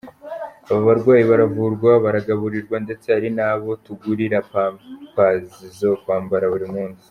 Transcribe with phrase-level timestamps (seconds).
[0.69, 6.99] Aba barwayi baravurwa, baragaburirwa ndetse hari nabo tugurira ‘pampers’ zo kwambara buri munsi.